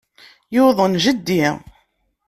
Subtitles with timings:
[0.55, 1.45] Yuḍen jeddi.